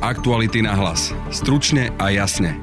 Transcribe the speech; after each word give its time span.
Aktuality 0.00 0.64
na 0.64 0.72
hlas. 0.72 1.12
Stručne 1.28 1.92
a 2.00 2.08
jasne. 2.08 2.56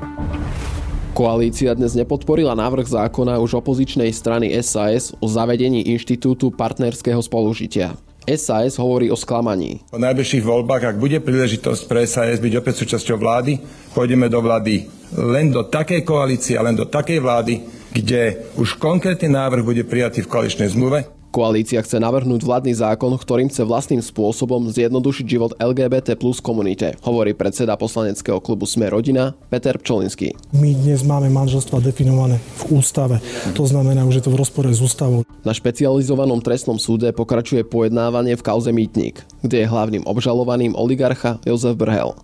Koalícia 1.14 1.70
dnes 1.78 1.94
nepodporila 1.94 2.58
návrh 2.58 2.90
zákona 2.90 3.37
už 3.37 3.62
opozičnej 3.62 4.10
strany 4.10 4.50
SAS 4.66 5.14
o 5.21 5.30
zavedení 5.30 5.85
inštitútu 5.85 6.50
partnerského 6.50 7.21
spolužitia. 7.21 7.94
SAS 8.26 8.82
hovorí 8.82 9.14
o 9.14 9.18
sklamaní. 9.18 9.86
Po 9.94 10.02
najbližších 10.02 10.42
voľbách, 10.42 10.84
ak 10.89 10.98
bude 10.98 11.21
príležitosť 11.21 11.86
pre 11.86 12.10
SAS 12.10 12.42
byť 12.42 12.54
opäť 12.58 12.82
súčasťou 12.82 13.21
vlády, 13.21 13.62
pôjdeme 13.94 14.34
do 14.34 14.42
vlády 14.42 14.90
len 15.14 15.54
do 15.54 15.62
takej 15.62 16.02
koalície 16.10 16.58
a 16.58 16.66
len 16.66 16.74
do 16.74 16.90
takej 16.90 17.22
vlády, 17.22 17.62
kde 17.94 18.50
už 18.58 18.82
konkrétny 18.82 19.30
návrh 19.30 19.62
bude 19.62 19.86
prijatý 19.86 20.26
v 20.26 20.32
koaličnej 20.34 20.74
zmluve, 20.74 21.06
Koalícia 21.38 21.78
chce 21.86 22.02
navrhnúť 22.02 22.42
vládny 22.42 22.74
zákon, 22.82 23.14
ktorým 23.14 23.46
chce 23.46 23.62
vlastným 23.62 24.02
spôsobom 24.02 24.74
zjednodušiť 24.74 25.26
život 25.30 25.54
LGBT 25.62 26.18
plus 26.18 26.42
komunite, 26.42 26.98
hovorí 27.06 27.38
predseda 27.38 27.78
poslaneckého 27.78 28.42
klubu 28.42 28.66
Sme 28.66 28.89
rodina 28.89 29.38
Peter 29.54 29.78
Pčolinský. 29.78 30.34
My 30.58 30.74
dnes 30.74 31.06
máme 31.06 31.30
manželstva 31.30 31.78
definované 31.78 32.41
v 32.41 32.81
ústave. 32.81 33.21
To 33.53 33.70
znamená, 33.70 34.02
že 34.09 34.17
je 34.17 34.25
to 34.25 34.34
v 34.34 34.41
rozpore 34.41 34.66
s 34.73 34.81
ústavou. 34.81 35.21
Na 35.45 35.53
špecializovanom 35.53 36.41
trestnom 36.41 36.81
súde 36.81 37.13
pokračuje 37.13 37.61
pojednávanie 37.69 38.33
v 38.33 38.41
kauze 38.41 38.73
Mýtnik, 38.73 39.22
kde 39.45 39.61
je 39.61 39.69
hlavným 39.69 40.09
obžalovaným 40.09 40.73
oligarcha 40.73 41.38
Jozef 41.45 41.77
Brhel. 41.77 42.17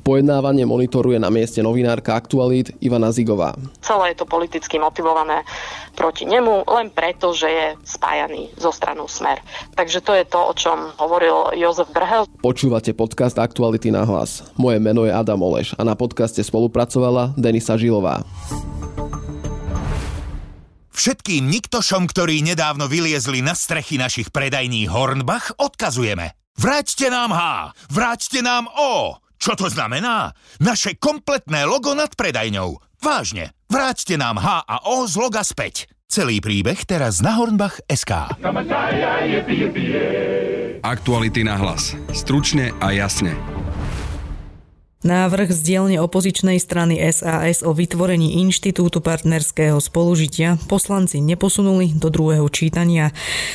Pojednávanie 0.00 0.64
monitoruje 0.64 1.20
na 1.20 1.28
mieste 1.28 1.60
novinárka 1.60 2.16
Aktualít 2.16 2.72
Ivana 2.80 3.12
Zigová. 3.12 3.52
Celé 3.84 4.16
je 4.16 4.24
to 4.24 4.26
politicky 4.26 4.80
motivované 4.80 5.44
proti 5.92 6.24
nemu 6.24 6.64
len 6.64 6.88
preto, 6.88 7.36
že 7.36 7.48
je 7.48 7.66
spájaný 7.84 8.48
zo 8.56 8.72
stranou 8.72 9.04
Smer. 9.04 9.44
Takže 9.76 10.00
to 10.00 10.16
je 10.16 10.24
to, 10.24 10.40
o 10.40 10.52
čom 10.56 10.96
hovoril 10.96 11.52
Jozef 11.60 11.92
Brhel. 11.92 12.24
Počúvate 12.40 12.96
podcast 12.96 13.36
Aktuality 13.36 13.92
na 13.92 14.08
hlas. 14.08 14.40
Moje 14.56 14.80
meno 14.80 15.04
je 15.04 15.12
Adam 15.12 15.44
Oleš 15.44 15.76
a 15.76 15.84
na 15.84 15.92
podcaste 15.92 16.40
spolupracovala 16.40 17.36
Denisa 17.36 17.76
Žilová. 17.76 18.24
Všetkým 20.96 21.48
niktošom, 21.48 22.04
ktorí 22.08 22.44
nedávno 22.44 22.84
vyliezli 22.84 23.40
na 23.40 23.56
strechy 23.56 23.96
našich 23.96 24.28
predajní 24.28 24.84
Hornbach, 24.84 25.56
odkazujeme. 25.56 26.36
Vráťte 26.60 27.08
nám 27.08 27.32
H, 27.32 27.40
vráťte 27.88 28.44
nám 28.44 28.68
O, 28.76 29.16
čo 29.40 29.56
to 29.56 29.72
znamená? 29.72 30.36
Naše 30.60 31.00
kompletné 31.00 31.64
logo 31.64 31.96
nad 31.96 32.12
predajňou. 32.12 32.76
Vážne, 33.00 33.56
vráťte 33.72 34.20
nám 34.20 34.36
H 34.36 34.68
a 34.68 34.76
O 34.84 35.08
z 35.08 35.16
loga 35.16 35.40
späť. 35.40 35.88
Celý 36.10 36.44
príbeh 36.44 36.84
teraz 36.84 37.24
na 37.24 37.40
Hornbach 37.40 37.80
SK. 37.88 38.36
Aktuality 40.84 41.40
na 41.46 41.54
hlas. 41.56 41.96
Stručne 42.12 42.76
a 42.84 42.92
jasne. 42.92 43.59
Návrh 45.00 45.48
z 45.48 45.60
dielne 45.64 45.96
opozičnej 45.96 46.60
strany 46.60 47.00
SAS 47.08 47.64
o 47.64 47.72
vytvorení 47.72 48.36
inštitútu 48.44 49.00
partnerského 49.00 49.80
spolužitia 49.80 50.60
poslanci 50.68 51.24
neposunuli 51.24 51.96
do 51.96 52.12
druhého 52.12 52.44
čítania. 52.52 53.08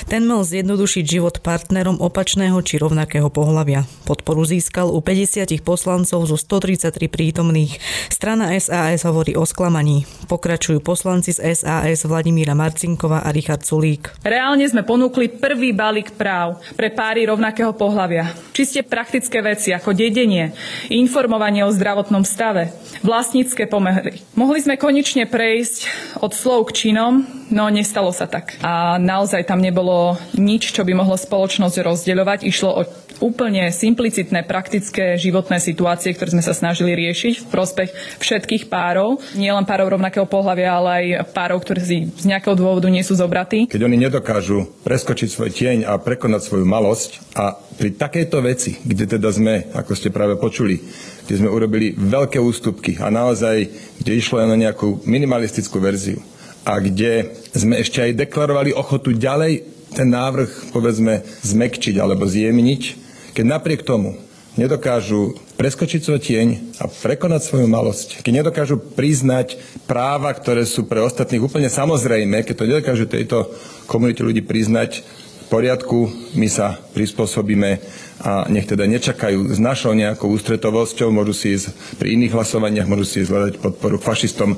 Ten 0.09 0.25
mal 0.25 0.41
zjednodušiť 0.41 1.05
život 1.05 1.45
partnerom 1.45 2.01
opačného 2.01 2.57
či 2.65 2.81
rovnakého 2.81 3.29
pohľavia. 3.29 3.85
Podporu 4.09 4.41
získal 4.41 4.89
u 4.89 4.97
50 4.97 5.61
poslancov 5.61 6.25
zo 6.25 6.33
133 6.33 7.13
prítomných. 7.13 7.77
Strana 8.09 8.49
SAS 8.57 9.05
hovorí 9.05 9.37
o 9.37 9.45
sklamaní. 9.45 10.09
Pokračujú 10.25 10.81
poslanci 10.81 11.29
z 11.29 11.45
SAS 11.53 12.09
Vladimíra 12.09 12.57
Marcinkova 12.57 13.21
a 13.21 13.29
Richard 13.29 13.61
Sulík. 13.61 14.17
Reálne 14.25 14.65
sme 14.65 14.81
ponúkli 14.81 15.29
prvý 15.29 15.77
balík 15.77 16.17
práv 16.17 16.57
pre 16.73 16.89
páry 16.89 17.29
rovnakého 17.29 17.77
pohľavia. 17.77 18.33
Čiste 18.49 18.81
praktické 18.81 19.45
veci 19.45 19.69
ako 19.77 19.93
dedenie, 19.93 20.49
informovanie 20.89 21.34
informovanie 21.35 21.67
o 21.67 21.75
zdravotnom 21.75 22.23
stave, 22.23 22.71
vlastnícke 23.03 23.67
pomery. 23.67 24.23
Mohli 24.39 24.63
sme 24.63 24.79
konečne 24.79 25.27
prejsť 25.27 25.91
od 26.23 26.31
slov 26.31 26.71
k 26.71 26.87
činom, 26.87 27.27
no 27.51 27.67
nestalo 27.67 28.15
sa 28.15 28.23
tak. 28.23 28.55
A 28.63 28.95
naozaj 28.95 29.43
tam 29.43 29.59
nebolo 29.59 30.15
nič, 30.39 30.71
čo 30.71 30.87
by 30.87 30.95
mohlo 30.95 31.19
spoločnosť 31.19 31.83
rozdeľovať. 31.83 32.39
Išlo 32.47 32.69
o 32.71 32.81
úplne 33.19 33.71
simplicitné, 33.71 34.43
praktické 34.43 35.15
životné 35.15 35.59
situácie, 35.59 36.11
ktoré 36.11 36.35
sme 36.35 36.43
sa 36.43 36.55
snažili 36.55 36.95
riešiť 36.95 37.45
v 37.45 37.49
prospech 37.51 37.89
všetkých 38.19 38.67
párov. 38.67 39.21
Nie 39.37 39.55
len 39.55 39.67
párov 39.67 39.95
rovnakého 39.95 40.27
pohľavia, 40.27 40.69
ale 40.75 40.89
aj 40.91 41.05
párov, 41.31 41.63
ktorí 41.63 41.79
si 41.81 41.97
z 42.11 42.25
nejakého 42.27 42.55
dôvodu 42.57 42.87
nie 42.91 43.03
sú 43.03 43.15
zobratí. 43.15 43.67
Keď 43.69 43.81
oni 43.83 43.97
nedokážu 43.99 44.67
preskočiť 44.83 45.29
svoj 45.31 45.51
tieň 45.51 45.77
a 45.87 45.99
prekonať 45.99 46.41
svoju 46.47 46.65
malosť 46.67 47.35
a 47.35 47.55
pri 47.55 47.95
takejto 47.95 48.37
veci, 48.39 48.79
kde 48.79 49.19
teda 49.19 49.29
sme, 49.31 49.67
ako 49.75 49.91
ste 49.95 50.11
práve 50.11 50.39
počuli, 50.39 50.79
kde 51.27 51.35
sme 51.43 51.49
urobili 51.51 51.91
veľké 51.95 52.39
ústupky 52.39 52.95
a 53.01 53.11
naozaj, 53.11 53.67
kde 53.99 54.11
išlo 54.15 54.43
na 54.43 54.55
nejakú 54.55 55.03
minimalistickú 55.03 55.83
verziu 55.83 56.23
a 56.65 56.81
kde 56.81 57.35
sme 57.53 57.77
ešte 57.77 58.01
aj 58.01 58.17
deklarovali 58.25 58.73
ochotu 58.73 59.13
ďalej 59.13 59.75
ten 59.95 60.11
návrh, 60.11 60.75
povedzme, 60.75 61.23
zmekčiť 61.45 61.95
alebo 62.01 62.27
zjemniť, 62.27 63.04
keď 63.35 63.45
napriek 63.45 63.83
tomu 63.83 64.15
nedokážu 64.55 65.35
preskočiť 65.59 65.99
svoj 65.99 66.19
tieň 66.23 66.47
a 66.79 66.87
prekonať 66.87 67.41
svoju 67.43 67.67
malosť, 67.67 68.23
keď 68.23 68.33
nedokážu 68.39 68.79
priznať 68.79 69.59
práva, 69.83 70.31
ktoré 70.31 70.63
sú 70.63 70.87
pre 70.87 71.03
ostatných 71.03 71.43
úplne 71.43 71.67
samozrejme, 71.67 72.47
keď 72.47 72.55
to 72.55 72.69
nedokážu 72.71 73.05
tejto 73.11 73.51
komunite 73.91 74.23
ľudí 74.23 74.39
priznať, 74.39 75.03
v 75.45 75.53
poriadku, 75.53 76.09
my 76.33 76.49
sa 76.49 76.81
prispôsobíme 76.97 77.77
a 78.25 78.49
nech 78.49 78.65
teda 78.65 78.89
nečakajú 78.89 79.53
s 79.53 79.61
našou 79.61 79.93
nejakou 79.93 80.25
ústretovosťou, 80.33 81.13
môžu 81.13 81.37
si 81.37 81.53
ísť 81.53 82.01
pri 82.01 82.17
iných 82.17 82.33
hlasovaniach, 82.33 82.89
môžu 82.89 83.05
si 83.05 83.21
ísť 83.21 83.29
hľadať 83.29 83.53
podporu 83.61 84.01
fašistom, 84.01 84.57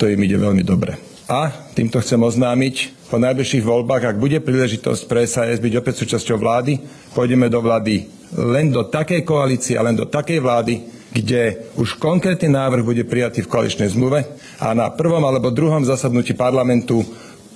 to 0.00 0.08
im 0.08 0.24
ide 0.24 0.40
veľmi 0.40 0.64
dobre. 0.64 1.11
A 1.32 1.48
týmto 1.72 1.96
chcem 2.04 2.20
oznámiť, 2.20 3.08
po 3.08 3.16
najbližších 3.16 3.64
voľbách, 3.64 4.04
ak 4.04 4.20
bude 4.20 4.36
príležitosť 4.44 5.08
pre 5.08 5.24
SAS 5.24 5.64
byť 5.64 5.80
opäť 5.80 6.04
súčasťou 6.04 6.36
vlády, 6.36 6.76
pôjdeme 7.16 7.48
do 7.48 7.64
vlády 7.64 8.04
len 8.36 8.68
do 8.68 8.84
takej 8.84 9.24
koalície 9.24 9.80
a 9.80 9.84
len 9.88 9.96
do 9.96 10.04
takej 10.04 10.44
vlády, 10.44 10.84
kde 11.08 11.72
už 11.80 11.96
konkrétny 11.96 12.52
návrh 12.52 12.84
bude 12.84 13.08
prijatý 13.08 13.44
v 13.44 13.52
koaličnej 13.52 13.88
zmluve 13.96 14.28
a 14.60 14.76
na 14.76 14.92
prvom 14.92 15.24
alebo 15.24 15.48
druhom 15.48 15.80
zasadnutí 15.80 16.36
parlamentu 16.36 17.00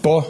po 0.00 0.24
e, 0.24 0.26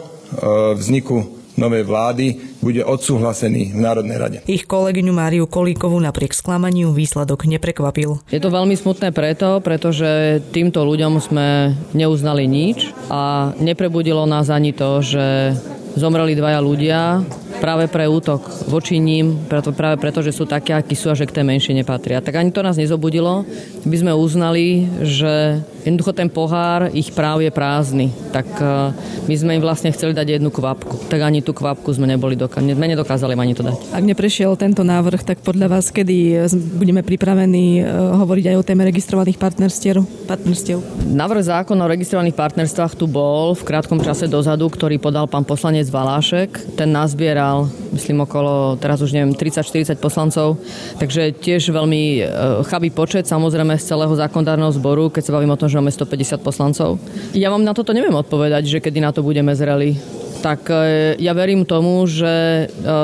vzniku 0.75 1.36
novej 1.57 1.83
vlády 1.83 2.25
bude 2.61 2.85
odsúhlasený 2.85 3.73
v 3.73 3.79
Národnej 3.81 4.17
rade. 4.17 4.37
Ich 4.45 4.69
kolegyňu 4.69 5.11
Máriu 5.11 5.45
Kolíkovú 5.49 5.97
napriek 5.97 6.37
sklamaniu 6.37 6.93
výsledok 6.93 7.49
neprekvapil. 7.49 8.21
Je 8.29 8.39
to 8.39 8.53
veľmi 8.53 8.77
smutné 8.77 9.09
preto, 9.11 9.59
pretože 9.59 10.39
týmto 10.53 10.85
ľuďom 10.85 11.17
sme 11.17 11.73
neuznali 11.97 12.45
nič 12.45 12.93
a 13.09 13.51
neprebudilo 13.57 14.29
nás 14.29 14.53
ani 14.53 14.71
to, 14.71 15.01
že 15.01 15.57
zomreli 15.97 16.37
dvaja 16.37 16.61
ľudia 16.61 17.25
práve 17.57 17.89
pre 17.89 18.05
útok 18.05 18.69
voči 18.69 19.01
ním, 19.01 19.49
preto, 19.49 19.73
práve 19.73 19.97
preto, 19.97 20.21
že 20.21 20.31
sú 20.31 20.45
také, 20.45 20.77
akí 20.77 20.93
sú 20.93 21.09
a 21.09 21.17
že 21.17 21.25
k 21.25 21.41
tej 21.41 21.45
menšie 21.45 21.73
nepatria. 21.73 22.21
Tak 22.21 22.37
ani 22.37 22.53
to 22.53 22.61
nás 22.61 22.77
nezobudilo. 22.77 23.43
By 23.83 23.97
sme 23.97 24.11
uznali, 24.13 24.85
že 25.01 25.61
jednoducho 25.81 26.13
ten 26.13 26.29
pohár 26.29 26.91
ich 26.93 27.09
práv 27.15 27.41
je 27.41 27.51
prázdny. 27.51 28.13
Tak 28.35 28.47
e, 28.59 28.93
my 29.25 29.35
sme 29.35 29.51
im 29.57 29.63
vlastne 29.63 29.89
chceli 29.89 30.13
dať 30.13 30.37
jednu 30.37 30.53
kvapku. 30.53 31.09
Tak 31.09 31.19
ani 31.23 31.41
tú 31.41 31.55
kvapku 31.55 31.89
sme 31.95 32.05
neboli 32.05 32.37
doka- 32.37 32.61
sme 32.61 32.87
nedokázali 32.93 33.33
ani 33.33 33.55
to 33.57 33.65
dať. 33.65 33.95
Ak 33.95 34.03
neprešiel 34.03 34.53
tento 34.59 34.83
návrh, 34.83 35.23
tak 35.23 35.41
podľa 35.41 35.79
vás 35.79 35.89
kedy 35.89 36.45
budeme 36.77 37.01
pripravení 37.01 37.81
e, 37.81 37.83
hovoriť 38.21 38.53
aj 38.53 38.55
o 38.59 38.63
téme 38.67 38.83
registrovaných 38.85 39.39
partnerstiev? 39.39 40.03
partnerstiev? 40.27 40.83
Návrh 41.07 41.43
zákon 41.47 41.79
o 41.79 41.87
registrovaných 41.87 42.35
partnerstvách 42.35 42.93
tu 42.99 43.07
bol 43.07 43.55
v 43.55 43.63
krátkom 43.63 44.03
čase 44.03 44.27
dozadu, 44.27 44.67
ktorý 44.67 44.99
podal 44.99 45.25
pán 45.31 45.47
poslanec 45.47 45.87
Valášek. 45.87 46.75
Ten 46.75 46.91
nazbiera 46.91 47.46
zobral, 47.47 47.71
myslím, 47.95 48.27
okolo, 48.27 48.75
teraz 48.75 48.99
už 49.01 49.15
neviem, 49.15 49.31
30-40 49.31 49.95
poslancov, 50.03 50.59
takže 50.99 51.31
tiež 51.31 51.71
veľmi 51.71 52.03
e, 52.19 52.21
chabý 52.67 52.91
počet, 52.91 53.23
samozrejme, 53.23 53.79
z 53.79 53.87
celého 53.87 54.11
zákonodárneho 54.11 54.71
zboru, 54.75 55.07
keď 55.07 55.23
sa 55.23 55.35
bavím 55.35 55.55
o 55.55 55.59
tom, 55.59 55.71
že 55.71 55.79
máme 55.79 55.91
150 55.91 56.43
poslancov. 56.43 56.99
Ja 57.31 57.47
vám 57.47 57.63
na 57.63 57.71
toto 57.71 57.95
neviem 57.95 58.15
odpovedať, 58.15 58.67
že 58.67 58.83
kedy 58.83 58.99
na 58.99 59.15
to 59.15 59.23
budeme 59.23 59.55
zreli 59.55 59.95
tak 60.39 60.69
e, 60.69 61.17
ja 61.17 61.33
verím 61.33 61.65
tomu, 61.65 62.05
že 62.05 62.65
e, 62.65 62.95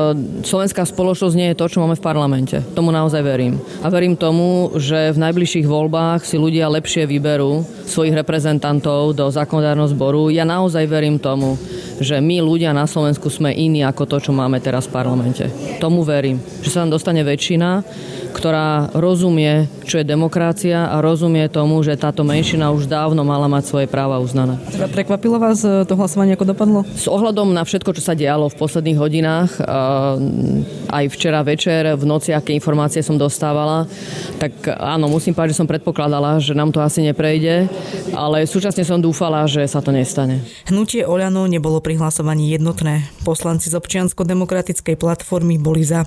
slovenská 0.45 0.85
spoločnosť 0.85 1.35
nie 1.35 1.51
je 1.51 1.59
to, 1.59 1.65
čo 1.69 1.81
máme 1.81 1.97
v 1.97 2.05
parlamente. 2.05 2.61
Tomu 2.77 2.93
naozaj 2.93 3.21
verím. 3.25 3.59
A 3.81 3.89
verím 3.89 4.15
tomu, 4.15 4.73
že 4.77 5.11
v 5.11 5.21
najbližších 5.21 5.67
voľbách 5.67 6.23
si 6.23 6.37
ľudia 6.37 6.69
lepšie 6.69 7.09
vyberú 7.09 7.65
svojich 7.89 8.15
reprezentantov 8.15 9.17
do 9.17 9.27
zákonodárneho 9.29 9.89
zboru. 9.91 10.31
Ja 10.31 10.47
naozaj 10.47 10.87
verím 10.87 11.17
tomu, 11.19 11.57
že 11.99 12.17
my 12.17 12.41
ľudia 12.41 12.73
na 12.73 12.89
Slovensku 12.89 13.29
sme 13.29 13.53
iní 13.53 13.85
ako 13.85 14.09
to, 14.09 14.17
čo 14.29 14.31
máme 14.33 14.57
teraz 14.63 14.89
v 14.89 14.95
parlamente. 14.97 15.49
Tomu 15.77 16.01
verím, 16.01 16.41
že 16.65 16.73
sa 16.73 16.85
tam 16.85 16.93
dostane 16.93 17.21
väčšina, 17.21 17.85
ktorá 18.33 18.89
rozumie, 18.97 19.69
čo 19.85 20.01
je 20.01 20.05
demokracia 20.09 20.89
a 20.89 20.99
rozumie 20.99 21.45
tomu, 21.53 21.85
že 21.85 21.93
táto 21.93 22.25
menšina 22.25 22.73
už 22.73 22.89
dávno 22.89 23.21
mala 23.21 23.45
mať 23.45 23.63
svoje 23.69 23.87
práva 23.87 24.17
uznané. 24.17 24.57
Prekvapilo 24.91 25.37
vás 25.37 25.61
to 25.61 25.93
hlasovanie, 25.93 26.33
ako 26.33 26.49
dopadlo? 26.49 26.79
S 26.97 27.05
ohľadom 27.23 27.55
na 27.55 27.63
všetko, 27.63 27.95
čo 27.95 28.03
sa 28.03 28.19
dialo 28.19 28.51
v 28.51 28.59
posledných 28.59 28.99
hodinách, 28.99 29.63
aj 30.91 31.05
včera 31.15 31.39
večer, 31.39 31.95
v 31.95 32.03
noci, 32.03 32.35
aké 32.35 32.51
informácie 32.51 32.99
som 32.99 33.15
dostávala, 33.15 33.87
tak 34.43 34.51
áno, 34.67 35.07
musím 35.07 35.31
povedať, 35.31 35.55
že 35.55 35.63
som 35.63 35.71
predpokladala, 35.71 36.43
že 36.43 36.51
nám 36.51 36.75
to 36.75 36.83
asi 36.83 36.99
neprejde, 36.99 37.71
ale 38.11 38.43
súčasne 38.43 38.83
som 38.83 38.99
dúfala, 38.99 39.47
že 39.47 39.63
sa 39.71 39.79
to 39.79 39.95
nestane. 39.95 40.43
Hnutie 40.67 41.07
Oľano 41.07 41.47
nebolo 41.47 41.79
pri 41.79 41.95
hlasovaní 41.95 42.51
jednotné. 42.51 43.07
Poslanci 43.23 43.71
z 43.71 43.79
občiansko-demokratickej 43.79 44.99
platformy 44.99 45.55
boli 45.55 45.87
za. 45.87 46.03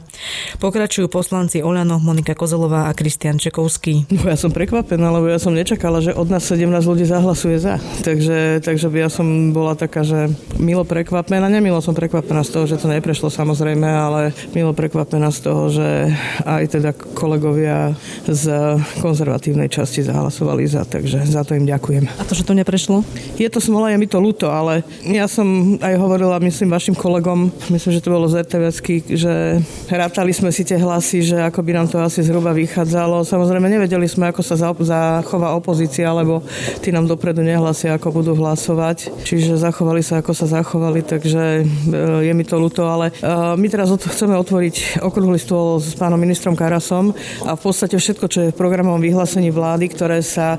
Pokračujú 0.60 1.08
poslanci 1.08 1.64
Oľano 1.64 1.96
Monika 1.96 2.36
Kozelová 2.36 2.92
a 2.92 2.92
Kristian 2.92 3.40
Čekovský. 3.40 4.12
No, 4.12 4.28
ja 4.28 4.36
som 4.36 4.52
prekvapená, 4.52 5.08
lebo 5.08 5.32
ja 5.32 5.40
som 5.40 5.56
nečakala, 5.56 6.04
že 6.04 6.12
od 6.12 6.28
nás 6.28 6.44
17 6.44 6.68
ľudí 6.84 7.08
zahlasuje 7.08 7.56
za. 7.56 7.80
Takže, 8.04 8.60
takže 8.60 8.92
by 8.92 8.98
ja 9.06 9.08
som 9.08 9.56
bola 9.56 9.72
taká, 9.72 10.04
že 10.04 10.28
milo 10.60 10.82
prekvapená. 10.84 11.05
Nemilo 11.06 11.78
som 11.78 11.94
prekvapená 11.94 12.42
z 12.42 12.50
toho, 12.50 12.64
že 12.66 12.82
to 12.82 12.90
neprešlo 12.90 13.30
samozrejme, 13.30 13.86
ale 13.86 14.34
milo 14.50 14.74
prekvapená 14.74 15.30
z 15.30 15.38
toho, 15.38 15.62
že 15.70 16.10
aj 16.42 16.64
teda 16.74 16.90
kolegovia 17.14 17.94
z 18.26 18.76
konzervatívnej 18.98 19.70
časti 19.70 20.02
zahlasovali 20.02 20.66
za, 20.66 20.82
takže 20.82 21.22
za 21.22 21.46
to 21.46 21.54
im 21.54 21.64
ďakujem. 21.64 22.10
A 22.10 22.22
to, 22.26 22.34
že 22.34 22.42
to 22.42 22.58
neprešlo? 22.58 23.06
Je 23.38 23.46
to 23.46 23.62
smola, 23.62 23.94
je 23.94 24.02
mi 24.02 24.10
to 24.10 24.18
ľúto, 24.18 24.50
ale 24.50 24.82
ja 25.06 25.30
som 25.30 25.78
aj 25.78 25.94
hovorila, 25.94 26.42
myslím, 26.42 26.74
vašim 26.74 26.98
kolegom, 26.98 27.54
myslím, 27.70 27.92
že 27.94 28.02
to 28.02 28.10
bolo 28.10 28.26
z 28.26 28.42
RTVSky, 28.42 29.14
že 29.14 29.62
rátali 29.86 30.34
sme 30.34 30.50
si 30.50 30.66
tie 30.66 30.76
hlasy, 30.76 31.22
že 31.22 31.38
ako 31.38 31.62
by 31.62 31.70
nám 31.70 31.86
to 31.86 32.02
asi 32.02 32.26
zhruba 32.26 32.50
vychádzalo. 32.50 33.22
Samozrejme, 33.22 33.70
nevedeli 33.70 34.10
sme, 34.10 34.28
ako 34.34 34.42
sa 34.42 34.58
zachová 34.58 35.54
opozícia, 35.54 36.10
lebo 36.10 36.42
tí 36.82 36.90
nám 36.90 37.06
dopredu 37.06 37.46
nehlasia, 37.46 37.94
ako 37.94 38.22
budú 38.22 38.32
hlasovať. 38.34 39.14
Čiže 39.22 39.54
zachovali 39.54 40.02
sa, 40.02 40.18
ako 40.18 40.34
sa 40.34 40.50
zachovali, 40.50 40.95
takže 41.02 41.42
e, 41.60 41.64
je 42.24 42.32
mi 42.32 42.44
to 42.46 42.56
ľúto, 42.56 42.86
ale 42.86 43.10
e, 43.10 43.12
my 43.56 43.66
teraz 43.68 43.92
chceme 43.92 44.36
otvoriť 44.38 45.00
okrúhly 45.02 45.40
stôl 45.40 45.80
s 45.82 45.96
pánom 45.98 46.20
ministrom 46.20 46.54
Karasom 46.54 47.12
a 47.44 47.58
v 47.58 47.60
podstate 47.60 47.98
všetko, 47.98 48.26
čo 48.28 48.38
je 48.46 48.52
v 48.52 48.58
programovom 48.58 49.02
vyhlásení 49.02 49.50
vlády, 49.50 49.92
ktoré 49.92 50.22
sa 50.22 50.56
e, 50.56 50.58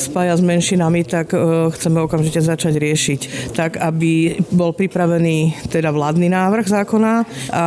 spája 0.00 0.38
s 0.38 0.42
menšinami, 0.44 1.06
tak 1.06 1.36
chceme 1.74 1.98
okamžite 2.04 2.40
začať 2.40 2.78
riešiť. 2.78 3.20
Tak, 3.56 3.80
aby 3.80 4.38
bol 4.52 4.76
pripravený 4.76 5.68
teda 5.68 5.90
vládny 5.90 6.30
návrh 6.30 6.66
zákona 6.66 7.12
a 7.50 7.64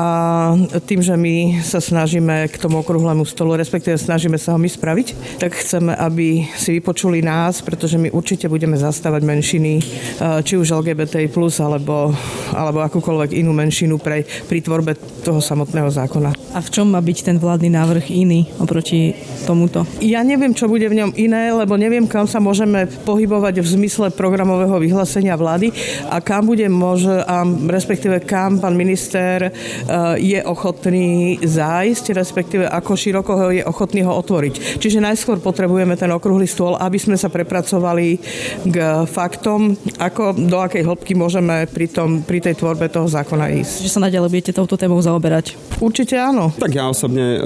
tým, 0.85 1.01
že 1.03 1.15
my 1.17 1.61
sa 1.63 1.81
snažíme 1.83 2.47
k 2.49 2.55
tomu 2.61 2.81
okrúhlemu 2.81 3.25
stolu, 3.25 3.57
respektíve 3.57 3.99
snažíme 3.99 4.39
sa 4.39 4.55
ho 4.55 4.59
my 4.61 4.69
spraviť, 4.69 5.39
tak 5.41 5.57
chceme, 5.57 5.93
aby 5.93 6.47
si 6.55 6.77
vypočuli 6.77 7.21
nás, 7.21 7.59
pretože 7.61 7.97
my 7.97 8.13
určite 8.13 8.47
budeme 8.47 8.77
zastávať 8.77 9.21
menšiny, 9.23 9.73
či 10.43 10.53
už 10.55 10.77
LGBTI+, 10.79 11.27
alebo, 11.59 12.06
alebo 12.53 12.83
akúkoľvek 12.83 13.37
inú 13.39 13.51
menšinu 13.53 13.97
pre, 14.01 14.23
pri 14.23 14.59
tvorbe 14.61 14.95
toho 15.23 15.39
samotného 15.43 15.89
zákona. 15.91 16.33
A 16.55 16.59
v 16.63 16.69
čom 16.73 16.89
má 16.89 16.99
byť 17.03 17.17
ten 17.27 17.37
vládny 17.37 17.69
návrh 17.69 18.05
iný 18.09 18.49
oproti 18.57 19.13
tomuto? 19.45 19.85
Ja 20.01 20.25
neviem, 20.25 20.55
čo 20.55 20.71
bude 20.71 20.89
v 20.89 20.97
ňom 21.03 21.11
iné, 21.19 21.53
lebo 21.53 21.77
neviem, 21.77 22.09
kam 22.09 22.25
sa 22.25 22.41
môžeme 22.41 22.89
pohybovať 23.05 23.61
v 23.61 23.67
zmysle 23.67 24.07
programového 24.15 24.79
vyhlásenia 24.79 25.37
vlády 25.37 25.69
a 26.09 26.17
kam 26.23 26.49
bude 26.49 26.65
môže, 26.71 27.11
a 27.23 27.45
respektíve 27.67 28.23
kam 28.25 28.57
pán 28.57 28.73
minister 28.73 29.47
e, 29.47 29.51
je 30.17 30.39
ochotný 30.41 31.37
zájsť, 31.43 32.05
respektíve 32.15 32.65
ako 32.65 32.91
široko 32.97 33.31
ho 33.37 33.47
je 33.53 33.63
ochotný 33.63 34.01
ho 34.07 34.13
otvoriť. 34.17 34.79
Čiže 34.81 35.03
najskôr 35.03 35.37
potrebujeme 35.43 35.93
ten 35.93 36.09
okrúhly 36.09 36.49
stôl, 36.49 36.79
aby 36.79 36.97
sme 36.97 37.19
sa 37.19 37.29
prepracovali 37.31 38.17
k 38.65 38.77
faktom, 39.05 39.75
ako 39.99 40.33
do 40.35 40.57
akej 40.57 40.83
hĺbky 40.83 41.13
môžeme 41.13 41.67
pri, 41.69 41.89
tom, 41.97 42.21
pri 42.21 42.37
tej 42.37 42.61
tvorbe 42.61 42.85
toho 42.93 43.09
zákona 43.09 43.57
ísť. 43.57 43.89
Že 43.89 43.89
sa 43.89 44.05
naďalej 44.05 44.29
budete 44.29 44.53
touto 44.53 44.77
témou 44.77 45.01
zaoberať? 45.01 45.57
Určite 45.81 46.13
áno. 46.13 46.53
Tak 46.53 46.69
ja 46.69 46.85
osobne 46.85 47.37
e, 47.37 47.39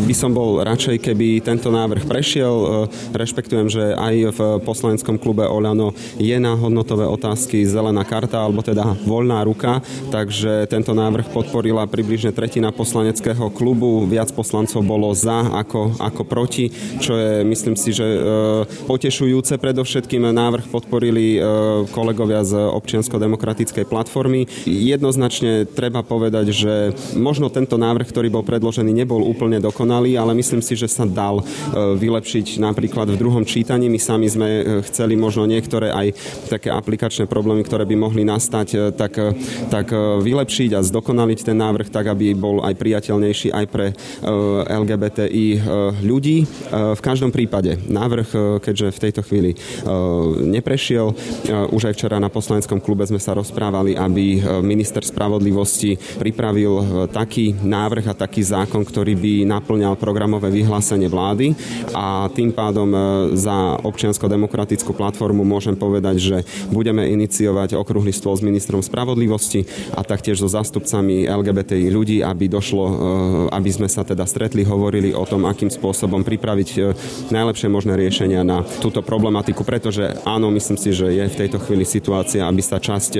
by 0.00 0.14
som 0.16 0.32
bol 0.32 0.64
radšej, 0.64 0.96
keby 1.04 1.44
tento 1.44 1.68
návrh 1.68 2.08
prešiel. 2.08 2.88
E, 2.88 2.88
rešpektujem, 3.12 3.68
že 3.68 3.92
aj 3.92 4.14
v 4.32 4.40
poslaneckom 4.64 5.20
klube 5.20 5.44
Oľano 5.44 5.92
je 6.16 6.32
na 6.40 6.56
hodnotové 6.56 7.04
otázky 7.04 7.68
zelená 7.68 8.00
karta, 8.08 8.40
alebo 8.40 8.64
teda 8.64 8.96
voľná 9.04 9.44
ruka, 9.44 9.84
takže 10.08 10.64
tento 10.72 10.96
návrh 10.96 11.28
podporila 11.28 11.84
približne 11.84 12.32
tretina 12.32 12.72
poslaneckého 12.72 13.52
klubu, 13.52 14.08
viac 14.08 14.32
poslancov 14.32 14.80
bolo 14.80 15.12
za 15.12 15.52
ako, 15.52 16.00
ako 16.00 16.22
proti, 16.24 16.72
čo 16.96 17.12
je 17.20 17.44
myslím 17.44 17.76
si, 17.76 17.92
že 17.92 18.08
e, 18.08 18.18
potešujúce. 18.88 19.60
Predovšetkým 19.60 20.24
návrh 20.32 20.72
podporili 20.72 21.38
kolegovia 21.92 22.42
z 22.42 22.56
občiansko-demokratickej 22.56 23.81
platformy. 23.88 24.46
Jednoznačne 24.66 25.66
treba 25.66 26.04
povedať, 26.04 26.52
že 26.52 26.74
možno 27.16 27.48
tento 27.48 27.80
návrh, 27.80 28.08
ktorý 28.08 28.28
bol 28.28 28.44
predložený, 28.44 28.92
nebol 28.92 29.24
úplne 29.24 29.58
dokonalý, 29.58 30.16
ale 30.18 30.36
myslím 30.36 30.60
si, 30.60 30.76
že 30.76 30.90
sa 30.90 31.08
dal 31.08 31.40
e, 31.40 31.44
vylepšiť 31.96 32.60
napríklad 32.60 33.10
v 33.12 33.20
druhom 33.20 33.44
čítaní. 33.46 33.88
My 33.88 33.98
sami 33.98 34.28
sme 34.28 34.48
e, 34.48 34.62
chceli 34.86 35.16
možno 35.16 35.48
niektoré 35.48 35.90
aj 35.90 36.06
také 36.52 36.68
aplikačné 36.68 37.24
problémy, 37.26 37.64
ktoré 37.64 37.88
by 37.88 37.96
mohli 37.96 38.22
nastať, 38.28 38.68
e, 38.72 38.78
tak, 38.92 39.16
tak 39.72 39.86
vylepšiť 40.22 40.70
a 40.76 40.84
zdokonaliť 40.84 41.38
ten 41.48 41.56
návrh 41.56 41.88
tak, 41.88 42.12
aby 42.12 42.36
bol 42.36 42.60
aj 42.60 42.74
priateľnejší 42.76 43.48
aj 43.52 43.66
pre 43.68 43.86
LGBTI 44.68 45.46
ľudí. 46.04 46.44
V 46.72 47.00
každom 47.00 47.30
prípade 47.30 47.78
návrh, 47.88 48.60
keďže 48.62 48.88
v 48.94 49.02
tejto 49.02 49.20
chvíli 49.24 49.56
neprešiel, 50.42 51.12
už 51.72 51.82
aj 51.92 51.94
včera 51.96 52.16
na 52.22 52.32
poslaneckom 52.32 52.80
klube 52.80 53.06
sme 53.08 53.20
sa 53.22 53.36
rozprávali, 53.36 53.71
aby 53.72 54.42
minister 54.60 55.00
spravodlivosti 55.02 55.96
pripravil 56.20 57.08
taký 57.08 57.56
návrh 57.56 58.12
a 58.12 58.18
taký 58.18 58.44
zákon, 58.44 58.84
ktorý 58.84 59.14
by 59.16 59.32
naplňal 59.48 59.94
programové 59.96 60.52
vyhlásenie 60.52 61.06
vlády. 61.08 61.56
A 61.96 62.28
tým 62.32 62.50
pádom 62.50 62.88
e, 62.92 62.98
za 63.38 63.78
občiansko-demokratickú 63.80 64.92
platformu 64.92 65.46
môžem 65.46 65.76
povedať, 65.78 66.16
že 66.18 66.36
budeme 66.68 67.06
iniciovať 67.08 67.78
okrúhly 67.78 68.10
stôl 68.10 68.34
s 68.34 68.42
ministrom 68.44 68.82
spravodlivosti 68.82 69.64
a 69.94 70.02
taktiež 70.02 70.42
so 70.42 70.48
zástupcami 70.50 71.28
LGBTI 71.28 71.88
ľudí, 71.92 72.18
aby 72.20 72.50
došlo, 72.50 72.84
e, 72.84 72.94
aby 73.54 73.70
sme 73.70 73.88
sa 73.88 74.02
teda 74.02 74.26
stretli, 74.26 74.66
hovorili 74.66 75.14
o 75.14 75.24
tom, 75.24 75.46
akým 75.46 75.70
spôsobom 75.70 76.26
pripraviť 76.26 76.68
e, 76.76 76.80
najlepšie 77.30 77.68
možné 77.70 77.94
riešenia 77.94 78.42
na 78.42 78.64
túto 78.80 79.00
problematiku, 79.00 79.62
pretože 79.62 80.18
áno, 80.26 80.50
myslím 80.50 80.78
si, 80.80 80.90
že 80.90 81.12
je 81.12 81.24
v 81.24 81.38
tejto 81.46 81.58
chvíli 81.62 81.86
situácia, 81.86 82.44
aby 82.44 82.60
sa 82.64 82.82
časť 82.82 83.12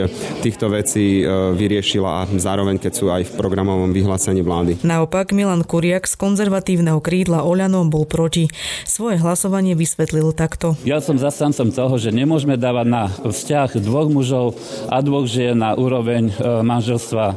týchto 0.43 0.67
vecí 0.75 1.23
vyriešila 1.55 2.11
a 2.11 2.27
zároveň, 2.35 2.83
keď 2.83 2.93
sú 2.93 3.07
aj 3.15 3.31
v 3.31 3.33
programovom 3.39 3.95
vyhlásení 3.95 4.43
vlády. 4.43 4.83
Naopak 4.83 5.31
Milan 5.31 5.63
Kuriak 5.63 6.11
z 6.11 6.19
konzervatívneho 6.19 6.99
krídla 6.99 7.47
Oľano 7.47 7.87
bol 7.87 8.05
proti. 8.05 8.51
Svoje 8.83 9.23
hlasovanie 9.23 9.79
vysvetlil 9.79 10.35
takto. 10.35 10.75
Ja 10.83 10.99
som 10.99 11.21
zastancom 11.21 11.71
toho, 11.71 11.95
že 11.97 12.11
nemôžeme 12.11 12.59
dávať 12.59 12.87
na 12.91 13.03
vzťah 13.23 13.79
dvoch 13.79 14.11
mužov 14.11 14.59
a 14.91 14.99
dvoch 14.99 15.31
žien 15.31 15.55
na 15.55 15.79
úroveň 15.79 16.33
e, 16.33 16.35
manželstva 16.67 17.25
e, 17.31 17.35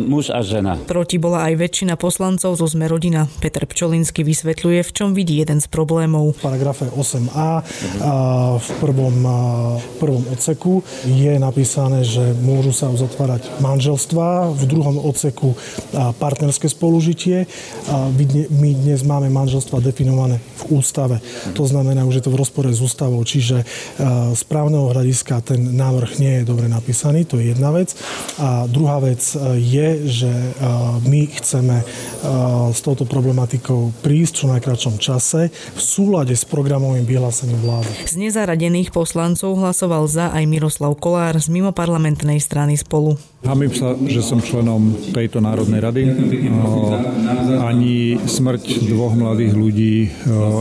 muž 0.00 0.32
a 0.32 0.40
žena. 0.40 0.80
Proti 0.88 1.20
bola 1.20 1.50
aj 1.50 1.60
väčšina 1.60 2.00
poslancov 2.00 2.56
zo 2.56 2.66
Sme 2.70 2.88
rodina. 2.88 3.28
Peter 3.44 3.66
Pčolinsky 3.66 4.24
vysvetľuje, 4.24 4.80
v 4.86 4.90
čom 4.94 5.12
vidí 5.12 5.42
jeden 5.42 5.60
z 5.60 5.66
problémov. 5.68 6.38
V 6.38 6.44
paragrafe 6.46 6.86
8a 6.88 7.62
v 8.56 8.68
prvom, 8.78 9.16
v 9.76 9.86
prvom 9.98 10.24
odseku 10.30 10.80
je 11.04 11.34
napísané, 11.36 12.06
že 12.20 12.36
môžu 12.44 12.76
sa 12.76 12.92
uzatvárať 12.92 13.48
manželstva, 13.64 14.52
v 14.52 14.64
druhom 14.68 15.00
odseku 15.00 15.56
partnerské 16.20 16.68
spolužitie. 16.68 17.48
My 18.52 18.70
dnes 18.76 19.00
máme 19.00 19.32
manželstva 19.32 19.80
definované 19.80 20.36
v 20.60 20.76
ústave. 20.76 21.24
To 21.56 21.64
znamená, 21.64 22.04
že 22.12 22.20
je 22.20 22.28
to 22.28 22.34
v 22.36 22.40
rozpore 22.44 22.68
s 22.68 22.84
ústavou, 22.84 23.24
čiže 23.24 23.64
z 24.36 24.42
právneho 24.44 24.92
hľadiska 24.92 25.40
ten 25.40 25.80
návrh 25.80 26.20
nie 26.20 26.44
je 26.44 26.44
dobre 26.44 26.68
napísaný, 26.68 27.24
to 27.24 27.40
je 27.40 27.56
jedna 27.56 27.72
vec. 27.72 27.96
A 28.36 28.68
druhá 28.68 29.00
vec 29.00 29.24
je, 29.56 29.88
že 30.04 30.32
my 31.08 31.22
chceme 31.40 31.80
s 32.68 32.80
touto 32.84 33.08
problematikou 33.08 34.04
prísť 34.04 34.44
čo 34.44 34.46
najkračom 34.52 35.00
čase 35.00 35.48
v 35.48 35.80
súlade 35.80 36.36
s 36.36 36.44
programovým 36.44 37.08
vyhlásením 37.08 37.64
vlády. 37.64 37.88
Z 38.04 38.20
nezaradených 38.20 38.92
poslancov 38.92 39.56
hlasoval 39.56 40.04
za 40.04 40.28
aj 40.36 40.44
Miroslav 40.44 40.92
Kolár 41.00 41.40
z 41.40 41.48
mimoparlamentnej 42.10 42.40
strany 42.42 42.76
spolu. 42.76 43.16
Hamím 43.40 43.72
sa, 43.72 43.96
že 43.96 44.20
som 44.20 44.44
členom 44.44 44.92
tejto 45.16 45.40
Národnej 45.40 45.80
rady. 45.80 46.02
Ani 47.56 48.20
smrť 48.20 48.84
dvoch 48.84 49.16
mladých 49.16 49.56
ľudí 49.56 49.94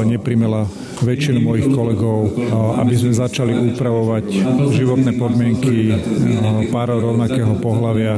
neprimela 0.08 0.64
väčšinu 1.00 1.44
mojich 1.44 1.68
kolegov, 1.72 2.32
aby 2.80 2.96
sme 2.96 3.12
začali 3.12 3.52
upravovať 3.76 4.26
životné 4.72 5.12
podmienky 5.20 5.92
párov 6.72 7.04
rovnakého 7.04 7.60
pohľavia 7.60 8.16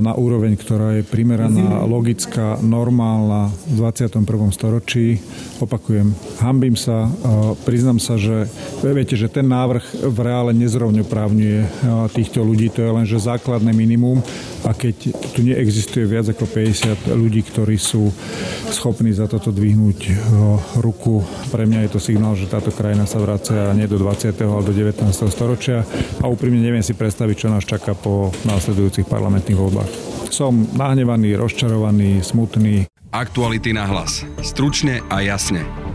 na 0.00 0.12
úroveň, 0.12 0.60
ktorá 0.60 1.00
je 1.00 1.02
primeraná, 1.04 1.80
logická, 1.88 2.60
normálna 2.60 3.48
v 3.64 3.84
21. 3.84 4.28
storočí. 4.52 5.24
Opakujem, 5.60 6.12
hambím 6.40 6.76
sa, 6.76 7.08
priznám 7.64 8.00
sa, 8.00 8.20
že 8.20 8.44
viete, 8.80 9.16
že 9.16 9.32
ten 9.32 9.48
návrh 9.48 10.04
v 10.04 10.18
reále 10.20 10.52
nezrovňoprávňuje 10.56 11.58
týchto 12.12 12.44
ľudí 12.44 12.68
to 12.72 12.84
je 12.84 12.90
len 12.92 13.04
že 13.08 13.20
základné 13.20 13.69
minimum 13.72 14.22
a 14.66 14.76
keď 14.76 15.16
tu 15.34 15.40
neexistuje 15.42 16.04
viac 16.04 16.28
ako 16.30 16.44
50 16.44 17.10
ľudí, 17.16 17.42
ktorí 17.46 17.76
sú 17.80 18.12
schopní 18.70 19.10
za 19.10 19.26
toto 19.26 19.50
dvihnúť 19.50 19.98
ruku, 20.80 21.24
pre 21.48 21.64
mňa 21.66 21.88
je 21.88 21.90
to 21.90 22.00
signál, 22.00 22.36
že 22.36 22.50
táto 22.50 22.70
krajina 22.70 23.08
sa 23.08 23.18
vracia 23.18 23.72
nie 23.72 23.88
do 23.90 23.98
20. 23.98 24.36
ale 24.40 24.62
do 24.62 24.72
19. 24.72 25.06
storočia 25.32 25.82
a 26.20 26.24
úprimne 26.28 26.62
neviem 26.62 26.84
si 26.84 26.92
predstaviť, 26.94 27.36
čo 27.36 27.48
nás 27.48 27.64
čaká 27.66 27.96
po 27.96 28.30
následujúcich 28.46 29.08
parlamentných 29.08 29.58
voľbách. 29.58 29.90
Som 30.30 30.70
nahnevaný, 30.78 31.34
rozčarovaný, 31.34 32.22
smutný. 32.22 32.86
Aktuality 33.10 33.74
na 33.74 33.90
hlas. 33.90 34.22
Stručne 34.38 35.02
a 35.10 35.18
jasne. 35.18 35.89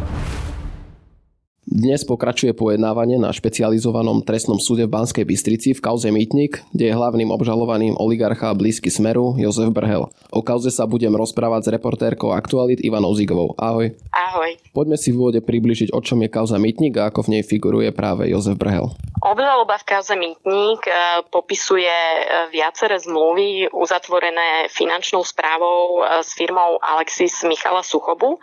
Dnes 1.65 2.05
pokračuje 2.05 2.53
pojednávanie 2.53 3.17
na 3.17 3.33
špecializovanom 3.33 4.21
trestnom 4.21 4.61
súde 4.61 4.85
v 4.85 4.93
Banskej 4.93 5.25
Bystrici 5.25 5.73
v 5.73 5.81
kauze 5.81 6.13
Mýtnik, 6.13 6.61
kde 6.69 6.93
je 6.93 6.93
hlavným 6.93 7.33
obžalovaným 7.33 7.97
oligarcha 7.97 8.53
blízky 8.53 8.93
Smeru 8.93 9.33
Jozef 9.41 9.73
Brhel. 9.73 10.05
O 10.29 10.45
kauze 10.45 10.69
sa 10.69 10.85
budem 10.85 11.17
rozprávať 11.17 11.65
s 11.65 11.73
reportérkou 11.73 12.37
Aktualit 12.37 12.85
Ivanou 12.85 13.17
Zigovou. 13.17 13.57
Ahoj. 13.57 13.97
Ahoj. 14.13 14.61
Poďme 14.77 14.93
si 14.93 15.09
v 15.09 15.17
úvode 15.17 15.41
približiť, 15.41 15.89
o 15.89 16.05
čom 16.05 16.21
je 16.21 16.29
kauza 16.29 16.61
Mýtnik 16.61 17.01
a 17.01 17.09
ako 17.09 17.25
v 17.25 17.31
nej 17.33 17.41
figuruje 17.41 17.89
práve 17.89 18.29
Jozef 18.29 18.61
Brhel. 18.61 18.93
Obžaloba 19.25 19.81
v 19.81 19.87
kauze 19.89 20.13
Mýtnik 20.13 20.85
e, 20.85 20.93
popisuje 21.33 21.89
e, 21.89 22.21
viaceré 22.53 23.01
zmluvy 23.01 23.73
uzatvorené 23.73 24.69
finančnou 24.69 25.25
správou 25.25 26.05
e, 26.05 26.21
s 26.21 26.37
firmou 26.37 26.77
Alexis 26.77 27.41
Michala 27.41 27.81
Suchobu, 27.81 28.37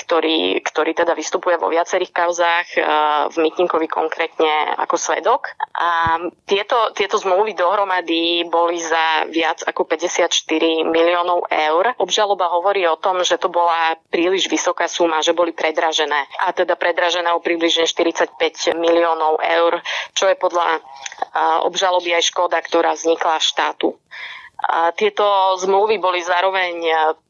ktorý, 0.00 0.56
ktorý 0.64 0.96
teda 0.96 1.12
vystupuje 1.12 1.60
vo 1.60 1.68
viacerých 1.68 2.16
kauzách 2.16 2.61
v 3.32 3.36
Mytníkovi 3.36 3.86
konkrétne 3.90 4.76
ako 4.78 4.96
svedok. 4.96 5.52
A 5.76 6.20
tieto, 6.46 6.94
tieto 6.94 7.18
zmluvy 7.18 7.52
dohromady 7.56 8.46
boli 8.46 8.78
za 8.78 9.26
viac 9.28 9.62
ako 9.66 9.84
54 9.88 10.28
miliónov 10.86 11.50
eur. 11.50 11.96
Obžaloba 11.98 12.50
hovorí 12.52 12.86
o 12.86 12.98
tom, 12.98 13.22
že 13.26 13.38
to 13.38 13.50
bola 13.50 13.98
príliš 14.10 14.46
vysoká 14.46 14.86
suma, 14.86 15.24
že 15.24 15.36
boli 15.36 15.50
predražené. 15.52 16.28
A 16.44 16.54
teda 16.54 16.78
predražené 16.78 17.30
o 17.34 17.42
približne 17.42 17.84
45 17.84 18.72
miliónov 18.78 19.42
eur, 19.42 19.82
čo 20.16 20.30
je 20.30 20.36
podľa 20.38 20.80
obžaloby 21.66 22.14
aj 22.16 22.30
škoda, 22.30 22.58
ktorá 22.62 22.94
vznikla 22.94 23.42
štátu. 23.42 23.94
Tieto 24.94 25.26
zmluvy 25.58 25.98
boli 25.98 26.22
zároveň 26.22 26.86
Mm, 26.86 27.21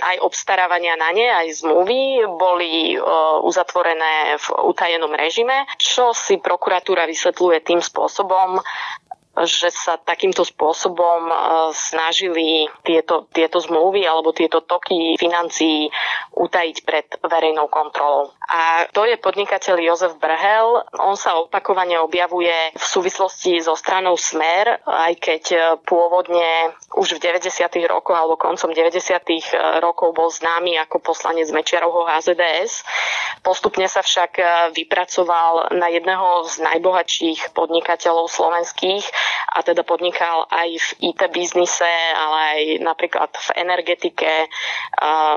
aj 0.00 0.16
obstarávania 0.24 0.96
na 0.96 1.12
ne, 1.12 1.28
aj 1.28 1.60
zmluvy 1.60 2.24
boli 2.40 2.96
uzatvorené 3.44 4.40
v 4.40 4.46
utajenom 4.64 5.12
režime, 5.12 5.68
čo 5.76 6.16
si 6.16 6.40
prokuratúra 6.40 7.04
vysvetľuje 7.04 7.58
tým 7.60 7.80
spôsobom, 7.84 8.64
že 9.44 9.70
sa 9.70 10.00
takýmto 10.00 10.42
spôsobom 10.42 11.30
snažili 11.76 12.66
tieto, 12.82 13.28
tieto 13.30 13.60
zmluvy 13.60 14.02
alebo 14.08 14.34
tieto 14.34 14.64
toky 14.64 15.14
financií 15.20 15.86
utajiť 16.34 16.76
pred 16.82 17.06
verejnou 17.22 17.70
kontrolou. 17.70 18.34
A 18.48 18.88
to 18.96 19.04
je 19.04 19.20
podnikateľ 19.20 19.76
Jozef 19.76 20.16
Brhel. 20.16 20.80
On 21.04 21.12
sa 21.20 21.36
opakovane 21.36 22.00
objavuje 22.00 22.72
v 22.72 22.80
súvislosti 22.80 23.60
so 23.60 23.76
stranou 23.76 24.16
Smer, 24.16 24.80
aj 24.88 25.12
keď 25.20 25.42
e, 25.52 25.58
pôvodne 25.84 26.72
už 26.96 27.20
v 27.20 27.28
90. 27.28 27.44
rokoch 27.92 28.16
alebo 28.16 28.40
koncom 28.40 28.72
90. 28.72 29.04
E, 29.04 29.44
rokov 29.84 30.16
bol 30.16 30.32
známy 30.32 30.80
ako 30.80 30.96
poslanec 31.04 31.52
Mečiarovho 31.52 32.08
HZDS. 32.08 32.88
Postupne 33.44 33.84
sa 33.84 34.00
však 34.00 34.40
vypracoval 34.72 35.76
na 35.76 35.92
jedného 35.92 36.48
z 36.48 36.64
najbohatších 36.64 37.52
podnikateľov 37.52 38.32
slovenských 38.32 39.04
a 39.54 39.60
teda 39.60 39.84
podnikal 39.84 40.48
aj 40.48 40.68
v 40.72 40.88
IT 41.12 41.20
biznise, 41.30 41.92
ale 42.16 42.36
aj 42.36 42.60
napríklad 42.82 43.30
v 43.30 43.48
energetike. 43.62 44.50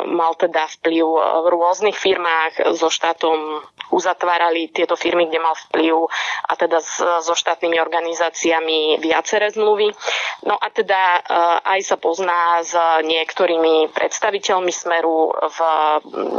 Mal 0.10 0.34
teda 0.36 0.66
vplyv 0.82 1.06
v 1.46 1.48
rôznych 1.54 1.96
firmách 1.96 2.74
so 2.74 2.90
štátom 3.02 3.66
uzatvárali 3.90 4.70
tieto 4.70 4.94
firmy, 4.94 5.26
kde 5.26 5.42
mal 5.42 5.58
vplyv 5.58 6.06
a 6.46 6.54
teda 6.54 6.78
so 7.26 7.34
štátnymi 7.34 7.82
organizáciami 7.82 9.02
viaceré 9.02 9.50
zmluvy. 9.50 9.90
No 10.46 10.54
a 10.54 10.70
teda 10.70 11.26
aj 11.66 11.82
sa 11.82 11.98
pozná 11.98 12.62
s 12.62 12.78
niektorými 13.02 13.90
predstaviteľmi 13.90 14.70
Smeru 14.70 15.34
v 15.34 15.60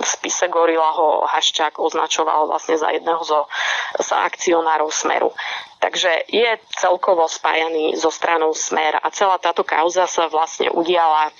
spise 0.07 0.47
Gorila 0.47 0.95
ho 0.95 1.27
Haščák 1.27 1.83
označoval 1.83 2.47
vlastne 2.47 2.79
za 2.79 2.95
jedného 2.95 3.21
zo, 3.27 3.51
z 3.99 4.09
akcionárov 4.15 4.89
Smeru. 4.95 5.35
Takže 5.83 6.31
je 6.31 6.47
celkovo 6.79 7.27
spájaný 7.27 7.99
so 7.99 8.15
stranou 8.15 8.55
Smer 8.55 9.03
a 9.03 9.11
celá 9.11 9.35
táto 9.43 9.67
kauza 9.67 10.07
sa 10.07 10.31
vlastne 10.31 10.71
udiala 10.71 11.27
e, 11.27 11.33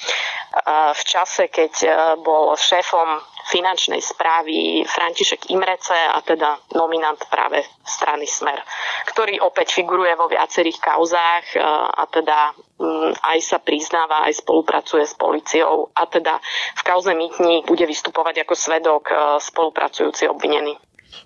v 0.99 1.03
čase, 1.07 1.47
keď 1.47 1.73
e, 1.87 1.89
bol 2.27 2.59
šéfom 2.59 3.23
finančnej 3.51 3.99
správy 3.99 4.87
František 4.87 5.51
Imrece 5.51 5.97
a 5.97 6.19
teda 6.23 6.61
nominant 6.79 7.19
práve 7.27 7.65
strany 7.83 8.29
Smer, 8.29 8.63
ktorý 9.11 9.43
opäť 9.43 9.83
figuruje 9.83 10.15
vo 10.15 10.31
viacerých 10.31 10.79
kauzách 10.79 11.47
e, 11.55 11.59
a 11.99 12.05
teda 12.07 12.39
mm, 12.79 13.11
aj 13.19 13.39
sa 13.43 13.59
priznáva, 13.59 14.29
aj 14.31 14.43
spolupracuje 14.43 15.05
s 15.07 15.15
policiou 15.19 15.91
a 15.95 16.07
teda 16.07 16.39
v 16.79 16.83
kauze 16.87 17.13
Mýtnik 17.13 17.67
bude 17.67 17.85
vystupovať 17.87 18.47
ako 18.47 18.55
svedok 18.55 19.05
spolupracujúci 19.43 20.31
obvinený. 20.31 20.79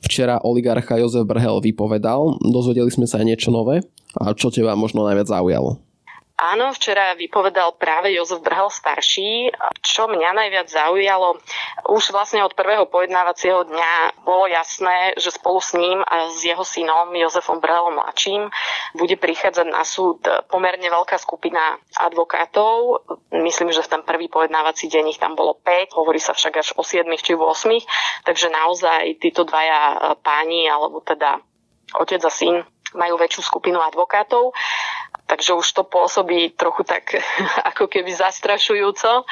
Včera 0.03 0.43
oligarcha 0.43 0.99
Jozef 0.99 1.25
Brhel 1.25 1.63
vypovedal, 1.63 2.43
dozvedeli 2.43 2.91
sme 2.91 3.07
sa 3.07 3.23
aj 3.23 3.27
niečo 3.27 3.51
nové. 3.55 3.87
A 4.17 4.33
čo 4.33 4.49
teba 4.49 4.73
možno 4.75 5.05
najviac 5.05 5.29
zaujalo? 5.29 5.86
Áno, 6.37 6.69
včera 6.77 7.17
vypovedal 7.17 7.81
práve 7.81 8.13
Jozef 8.13 8.45
Brhel 8.45 8.69
starší. 8.69 9.57
Čo 9.81 10.05
mňa 10.05 10.37
najviac 10.37 10.69
zaujalo, 10.69 11.41
už 11.89 12.13
vlastne 12.13 12.45
od 12.45 12.53
prvého 12.53 12.85
pojednávacieho 12.85 13.65
dňa 13.65 14.21
bolo 14.21 14.45
jasné, 14.45 15.17
že 15.17 15.33
spolu 15.33 15.65
s 15.65 15.73
ním 15.73 16.05
a 16.05 16.29
s 16.29 16.45
jeho 16.45 16.61
synom 16.61 17.09
Jozefom 17.17 17.57
Brhelom 17.57 17.97
mladším 17.97 18.53
bude 19.01 19.17
prichádzať 19.17 19.67
na 19.73 19.81
súd 19.81 20.29
pomerne 20.53 20.85
veľká 20.85 21.17
skupina 21.17 21.81
advokátov. 21.97 23.01
Myslím, 23.33 23.73
že 23.73 23.81
v 23.81 23.97
ten 23.97 24.03
prvý 24.05 24.29
pojednávací 24.29 24.93
deň 24.93 25.17
ich 25.17 25.23
tam 25.23 25.41
bolo 25.41 25.57
5, 25.65 25.97
hovorí 25.97 26.21
sa 26.21 26.37
však 26.37 26.61
až 26.61 26.69
o 26.77 26.85
7 26.85 27.09
či 27.17 27.33
8, 27.33 28.29
takže 28.29 28.53
naozaj 28.53 29.25
títo 29.25 29.49
dvaja 29.49 30.13
páni, 30.21 30.69
alebo 30.69 31.01
teda 31.01 31.41
otec 31.97 32.21
a 32.21 32.29
syn 32.29 32.61
majú 32.95 33.21
väčšiu 33.21 33.43
skupinu 33.45 33.81
advokátov. 33.83 34.57
Takže 35.27 35.59
už 35.59 35.67
to 35.75 35.83
pôsobí 35.83 36.55
trochu 36.55 36.87
tak 36.87 37.19
ako 37.75 37.91
keby 37.91 38.15
zastrašujúco. 38.15 39.27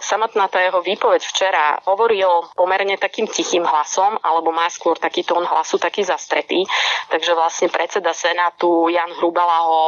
Samotná 0.00 0.48
tá 0.48 0.60
jeho 0.64 0.80
výpoveď 0.80 1.20
včera 1.24 1.76
hovoril 1.84 2.48
pomerne 2.56 2.96
takým 2.96 3.28
tichým 3.28 3.64
hlasom, 3.64 4.16
alebo 4.24 4.48
má 4.52 4.68
skôr 4.72 4.96
taký 4.96 5.24
tón 5.24 5.44
hlasu, 5.44 5.76
taký 5.76 6.04
zastretý. 6.04 6.64
Takže 7.12 7.36
vlastne 7.36 7.68
predseda 7.68 8.16
Senátu 8.16 8.88
Jan 8.88 9.12
Hrubala 9.16 9.60
ho 9.64 9.80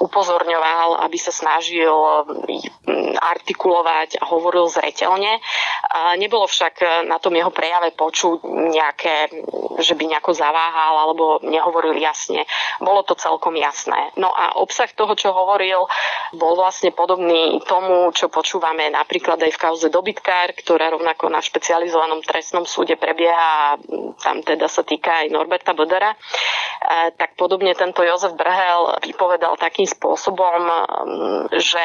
upozorňoval, 0.00 1.04
aby 1.08 1.16
sa 1.16 1.32
snažil 1.32 1.92
mm, 2.84 3.16
artikulovať 3.16 4.20
a 4.20 4.24
hovoril 4.28 4.68
zretelne. 4.68 5.40
Nebolo 6.20 6.44
však 6.44 7.06
na 7.08 7.16
tom 7.16 7.32
jeho 7.32 7.48
prejave 7.48 7.96
počuť 7.96 8.44
nejaké, 8.72 9.32
že 9.80 9.96
by 9.96 10.04
nejako 10.04 10.36
zaváhal 10.36 11.08
alebo 11.08 11.40
nehovoril 11.44 11.96
jasne. 11.96 12.44
Bolo 12.80 13.06
to 13.06 13.16
celkom 13.16 13.56
jasné. 13.56 14.12
No 14.20 14.32
a 14.32 14.56
obsah 14.60 14.85
toho, 14.94 15.18
čo 15.18 15.34
hovoril, 15.34 15.82
bol 16.36 16.54
vlastne 16.54 16.94
podobný 16.94 17.58
tomu, 17.66 18.12
čo 18.14 18.30
počúvame 18.30 18.92
napríklad 18.92 19.40
aj 19.42 19.52
v 19.56 19.62
kauze 19.62 19.88
Dobytkár, 19.90 20.54
ktorá 20.54 20.94
rovnako 20.94 21.32
na 21.32 21.42
špecializovanom 21.42 22.22
trestnom 22.22 22.68
súde 22.68 22.94
prebieha 23.00 23.74
a 23.74 23.80
tam 24.22 24.44
teda 24.44 24.70
sa 24.70 24.86
týka 24.86 25.26
aj 25.26 25.32
Norberta 25.32 25.72
Bodera. 25.72 26.14
Tak 27.16 27.34
podobne 27.34 27.74
tento 27.74 28.04
Jozef 28.04 28.36
Brhel 28.36 29.00
vypovedal 29.02 29.58
takým 29.58 29.88
spôsobom, 29.88 30.60
že 31.56 31.84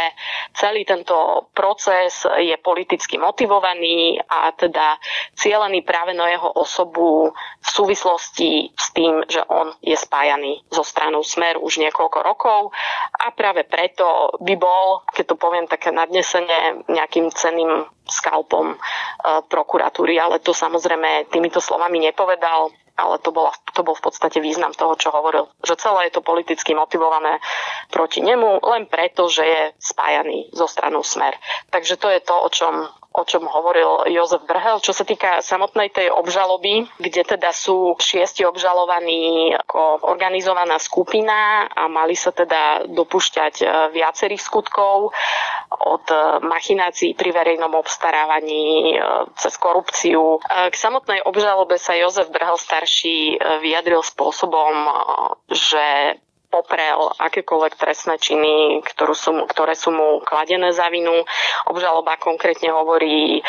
celý 0.53 0.84
tento 0.84 1.48
proces 1.55 2.27
je 2.38 2.53
politicky 2.60 3.17
motivovaný 3.17 4.20
a 4.22 4.51
teda 4.53 5.00
cieľený 5.39 5.81
práve 5.88 6.12
na 6.13 6.27
jeho 6.29 6.51
osobu 6.53 7.31
v 7.62 7.70
súvislosti 7.70 8.74
s 8.75 8.88
tým, 8.91 9.24
že 9.25 9.41
on 9.48 9.74
je 9.79 9.96
spájaný 9.96 10.62
so 10.70 10.84
stranou 10.84 11.24
Smer 11.24 11.58
už 11.58 11.79
niekoľko 11.81 12.20
rokov 12.22 12.62
a 13.21 13.31
práve 13.36 13.67
preto 13.67 14.36
by 14.41 14.55
bol, 14.57 15.05
keď 15.13 15.25
to 15.31 15.36
poviem 15.38 15.65
také 15.69 15.93
nadnesenie, 15.93 16.86
nejakým 16.89 17.29
ceným 17.31 17.86
skalpom 18.07 18.74
e, 18.74 18.77
prokuratúry, 19.48 20.17
ale 20.17 20.43
to 20.43 20.51
samozrejme 20.51 21.31
týmito 21.31 21.62
slovami 21.62 22.01
nepovedal 22.01 22.74
ale 23.01 23.17
to, 23.17 23.33
bola, 23.33 23.50
to 23.74 23.81
bol 23.81 23.98
v 23.98 24.03
podstate 24.03 24.38
význam 24.38 24.75
toho, 24.77 24.93
čo 24.93 25.10
hovoril. 25.10 25.50
Že 25.65 25.79
celé 25.81 26.00
je 26.07 26.19
to 26.19 26.21
politicky 26.21 26.77
motivované 26.77 27.41
proti 27.89 28.21
nemu 28.21 28.62
len 28.62 28.86
preto, 28.86 29.25
že 29.25 29.41
je 29.41 29.62
spájaný 29.81 30.53
zo 30.53 30.69
stranou 30.69 31.01
Smer. 31.01 31.33
Takže 31.74 31.98
to 31.98 32.07
je 32.13 32.19
to, 32.21 32.36
o 32.36 32.50
čom 32.53 32.86
o 33.11 33.23
čom 33.27 33.43
hovoril 33.43 34.07
Jozef 34.07 34.47
Brhel. 34.47 34.79
Čo 34.79 34.95
sa 34.95 35.03
týka 35.03 35.43
samotnej 35.43 35.91
tej 35.91 36.07
obžaloby, 36.15 36.87
kde 36.95 37.27
teda 37.27 37.51
sú 37.51 37.99
šiesti 37.99 38.47
obžalovaní 38.47 39.51
ako 39.51 40.07
organizovaná 40.07 40.79
skupina 40.79 41.67
a 41.67 41.91
mali 41.91 42.15
sa 42.15 42.31
teda 42.31 42.87
dopúšťať 42.87 43.55
e, 43.59 43.65
viacerých 43.91 44.39
skutkov 44.39 45.11
od 45.75 46.05
e, 46.07 46.17
machinácií 46.47 47.11
pri 47.11 47.35
verejnom 47.35 47.75
obstarávaní 47.75 48.95
e, 48.95 48.97
cez 49.35 49.59
korupciu. 49.59 50.39
K 50.47 50.75
samotnej 50.75 51.19
obžalobe 51.27 51.75
sa 51.75 51.91
Jozef 51.99 52.31
Brhel 52.31 52.55
starší 52.55 53.35
vyjadril 53.59 54.07
spôsobom, 54.07 54.71
že 55.51 56.15
poprel 56.51 57.15
akékoľvek 57.15 57.74
trestné 57.79 58.20
činy, 58.20 58.84
ktorú 58.84 59.15
sú, 59.15 59.31
ktoré 59.48 59.74
sú 59.74 59.96
mu 59.96 60.20
kladené 60.27 60.75
za 60.75 60.91
vinu. 60.91 61.24
Obžaloba 61.72 62.20
konkrétne 62.20 62.75
hovorí 62.75 63.39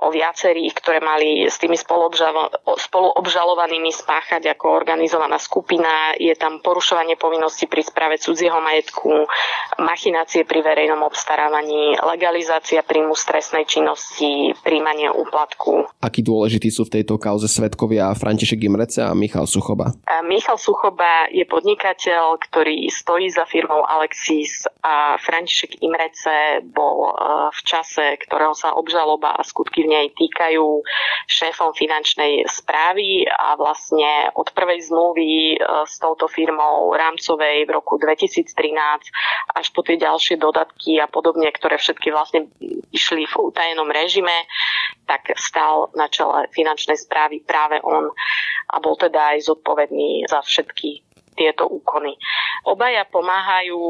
o 0.00 0.08
viacerých, 0.08 0.72
ktoré 0.80 1.04
mali 1.04 1.44
s 1.44 1.60
tými 1.60 1.76
spoluobžalovanými 1.76 3.92
spáchať 3.92 4.56
ako 4.56 4.72
organizovaná 4.72 5.36
skupina. 5.36 6.16
Je 6.16 6.32
tam 6.40 6.64
porušovanie 6.64 7.20
povinnosti 7.20 7.68
pri 7.68 7.84
správe 7.84 8.16
cudzieho 8.16 8.56
majetku, 8.64 9.28
machinácie 9.76 10.48
pri 10.48 10.64
verejnom 10.64 11.04
obstarávaní, 11.04 12.00
legalizácia 12.00 12.80
príjmu 12.80 13.12
stresnej 13.12 13.68
činnosti, 13.68 14.56
príjmanie 14.64 15.12
úplatku. 15.12 15.84
Aký 16.00 16.24
dôležití 16.24 16.72
sú 16.72 16.88
v 16.88 16.96
tejto 17.00 17.20
kauze 17.20 17.44
svetkovia 17.44 18.16
František 18.16 18.64
Imrece 18.64 19.04
a 19.04 19.12
Michal 19.12 19.44
Suchoba? 19.44 19.92
A 20.08 20.24
Michal 20.24 20.56
Suchoba 20.56 21.28
je 21.28 21.44
podnikateľ, 21.44 22.40
ktorý 22.40 22.88
stojí 22.88 23.28
za 23.28 23.44
firmou 23.44 23.84
Alexis 23.84 24.64
a 24.80 25.20
František 25.20 25.84
Imrece 25.84 26.64
bol 26.64 27.10
e, 27.10 27.12
v 27.52 27.60
čase, 27.68 28.16
ktorého 28.24 28.56
sa 28.56 28.72
obžaloba 28.72 29.36
a 29.36 29.44
skutky 29.44 29.89
v 29.90 29.98
nej 29.98 30.06
týkajú 30.14 30.86
šéfom 31.26 31.74
finančnej 31.74 32.46
správy 32.46 33.26
a 33.26 33.58
vlastne 33.58 34.30
od 34.38 34.46
prvej 34.54 34.86
zmluvy 34.86 35.58
e, 35.58 35.66
s 35.82 35.98
touto 35.98 36.30
firmou 36.30 36.94
rámcovej 36.94 37.66
v 37.66 37.70
roku 37.74 37.98
2013 37.98 38.46
až 39.58 39.66
po 39.74 39.82
tie 39.82 39.98
ďalšie 39.98 40.38
dodatky 40.38 41.02
a 41.02 41.10
podobne, 41.10 41.50
ktoré 41.50 41.74
všetky 41.74 42.14
vlastne 42.14 42.46
išli 42.94 43.26
v 43.26 43.34
utajenom 43.50 43.90
režime, 43.90 44.46
tak 45.10 45.34
stal 45.34 45.90
na 45.98 46.06
čele 46.06 46.46
finančnej 46.54 46.94
správy 46.94 47.42
práve 47.42 47.82
on 47.82 48.14
a 48.70 48.76
bol 48.78 48.94
teda 48.94 49.34
aj 49.34 49.50
zodpovedný 49.50 50.30
za 50.30 50.38
všetky 50.46 51.09
tieto 51.40 51.64
úkony. 51.64 52.20
Obaja 52.68 53.08
pomáhajú 53.08 53.80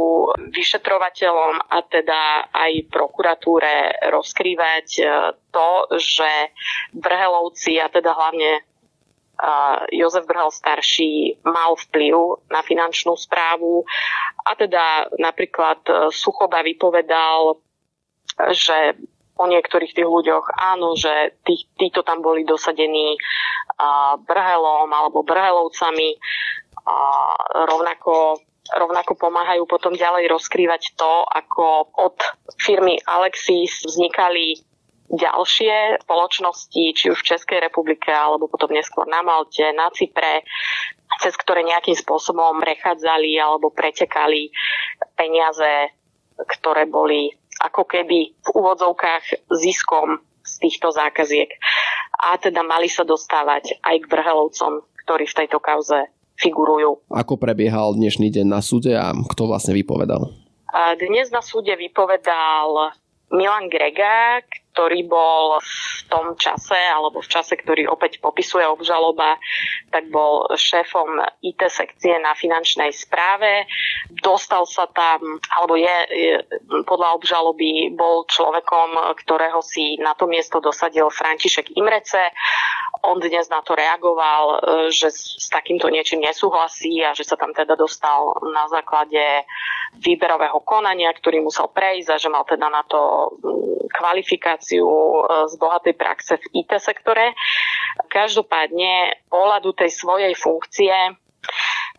vyšetrovateľom 0.54 1.66
a 1.66 1.82
teda 1.82 2.46
aj 2.54 2.86
prokuratúre 2.86 4.06
rozkrývať 4.14 4.86
e, 5.02 5.04
to, 5.50 5.70
že 5.98 6.54
Brhelovci 6.94 7.82
a 7.82 7.90
teda 7.90 8.14
hlavne 8.14 8.50
e, 8.54 8.62
Jozef 9.98 10.30
Brhel 10.30 10.54
starší 10.54 11.42
mal 11.42 11.74
vplyv 11.74 12.46
na 12.54 12.62
finančnú 12.62 13.18
správu 13.18 13.82
a 14.46 14.54
teda 14.54 15.10
napríklad 15.18 15.82
e, 15.90 15.92
Suchoba 16.14 16.62
vypovedal, 16.62 17.58
že 18.54 18.94
o 19.40 19.44
niektorých 19.50 19.96
tých 19.96 20.06
ľuďoch 20.06 20.52
áno, 20.54 20.94
že 20.94 21.34
tí, 21.42 21.66
títo 21.74 22.04
tam 22.04 22.20
boli 22.20 22.44
dosadení 22.44 23.16
Brhelom 24.28 24.92
alebo 24.92 25.24
Brhelovcami 25.24 26.20
a 26.86 26.96
rovnako 27.66 28.40
rovnako 28.70 29.18
pomáhajú 29.18 29.66
potom 29.66 29.98
ďalej 29.98 30.30
rozkrývať 30.30 30.94
to, 30.94 31.12
ako 31.26 31.90
od 31.90 32.14
firmy 32.62 33.02
Alexis 33.02 33.82
vznikali 33.82 34.62
ďalšie 35.10 36.06
spoločnosti, 36.06 36.84
či 36.94 37.10
už 37.10 37.18
v 37.18 37.28
Českej 37.34 37.58
republike, 37.58 38.14
alebo 38.14 38.46
potom 38.46 38.70
neskôr 38.70 39.10
na 39.10 39.26
Malte, 39.26 39.74
na 39.74 39.90
Cypre, 39.90 40.46
cez 41.18 41.34
ktoré 41.34 41.66
nejakým 41.66 41.98
spôsobom 41.98 42.62
prechádzali 42.62 43.34
alebo 43.42 43.74
pretekali 43.74 44.54
peniaze, 45.18 45.90
ktoré 46.38 46.86
boli 46.86 47.34
ako 47.58 47.82
keby 47.84 48.38
v 48.38 48.48
úvodzovkách 48.54 49.50
ziskom 49.58 50.22
z 50.46 50.52
týchto 50.62 50.94
zákaziek. 50.94 51.50
A 52.22 52.38
teda 52.38 52.62
mali 52.62 52.86
sa 52.86 53.02
dostávať 53.02 53.82
aj 53.82 53.96
k 54.06 54.10
Brhelovcom, 54.10 54.86
ktorí 55.04 55.26
v 55.26 55.38
tejto 55.44 55.58
kauze 55.58 56.06
figurujú. 56.40 57.04
Ako 57.12 57.36
prebiehal 57.36 57.92
dnešný 58.00 58.32
deň 58.32 58.46
na 58.48 58.64
súde 58.64 58.96
a 58.96 59.12
kto 59.12 59.44
vlastne 59.44 59.76
vypovedal? 59.76 60.32
Dnes 60.96 61.28
na 61.28 61.44
súde 61.44 61.76
vypovedal 61.76 62.96
Milan 63.30 63.68
Grega, 63.68 64.40
ktorý 64.70 65.06
bol 65.10 65.58
v 65.58 66.00
tom 66.06 66.38
čase, 66.38 66.78
alebo 66.78 67.18
v 67.20 67.28
čase, 67.30 67.58
ktorý 67.58 67.90
opäť 67.90 68.22
popisuje 68.22 68.62
obžaloba, 68.66 69.36
tak 69.90 70.06
bol 70.08 70.46
šéfom 70.54 71.18
IT 71.42 71.60
sekcie 71.66 72.14
na 72.22 72.34
finančnej 72.38 72.94
správe. 72.94 73.66
Dostal 74.22 74.64
sa 74.66 74.86
tam, 74.90 75.42
alebo 75.54 75.74
je, 75.74 75.96
je 76.10 76.34
podľa 76.86 77.18
obžaloby, 77.18 77.94
bol 77.94 78.26
človekom, 78.30 79.14
ktorého 79.20 79.58
si 79.62 79.98
na 79.98 80.14
to 80.14 80.30
miesto 80.30 80.62
dosadil 80.62 81.10
František 81.10 81.74
Imrece. 81.74 82.30
On 83.02 83.16
dnes 83.18 83.48
na 83.48 83.64
to 83.64 83.72
reagoval, 83.72 84.44
e, 84.44 84.92
že 84.92 85.08
s 85.08 85.48
takýmto 85.48 85.88
niečím 85.88 86.20
nesúhlasí 86.20 87.00
a 87.00 87.16
že 87.16 87.24
sa 87.24 87.34
tam 87.34 87.56
teda 87.56 87.72
dostal 87.74 88.36
na 88.44 88.68
základe 88.68 89.48
výberového 89.98 90.60
konania, 90.62 91.10
ktorý 91.16 91.40
musel 91.40 91.72
prejsť 91.72 92.08
a 92.12 92.20
že 92.20 92.28
mal 92.28 92.44
teda 92.44 92.68
na 92.68 92.84
to 92.84 93.32
mm, 93.40 93.88
kvalifikáciu 93.90 94.59
e, 94.68 94.84
z 95.48 95.54
bohatej 95.56 95.94
praxe 95.96 96.36
v 96.36 96.64
IT 96.64 96.70
sektore. 96.82 97.32
Každopádne 98.10 99.24
pohľadu 99.32 99.72
tej 99.72 99.90
svojej 99.90 100.34
funkcie 100.36 100.92